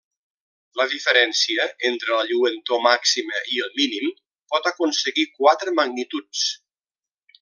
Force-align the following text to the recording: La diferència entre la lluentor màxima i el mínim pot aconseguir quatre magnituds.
La 0.79 0.85
diferència 0.93 1.67
entre 1.89 2.15
la 2.21 2.25
lluentor 2.31 2.81
màxima 2.85 3.43
i 3.57 3.61
el 3.67 3.69
mínim 3.83 4.09
pot 4.55 4.71
aconseguir 4.73 5.27
quatre 5.37 5.75
magnituds. 5.83 6.43